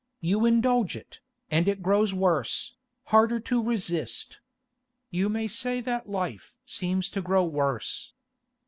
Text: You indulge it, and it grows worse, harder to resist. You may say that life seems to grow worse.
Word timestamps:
You 0.19 0.47
indulge 0.47 0.95
it, 0.95 1.19
and 1.51 1.67
it 1.67 1.83
grows 1.83 2.11
worse, 2.11 2.73
harder 3.13 3.39
to 3.41 3.61
resist. 3.61 4.39
You 5.11 5.29
may 5.29 5.47
say 5.47 5.79
that 5.79 6.09
life 6.09 6.57
seems 6.65 7.07
to 7.11 7.21
grow 7.21 7.45
worse. 7.45 8.11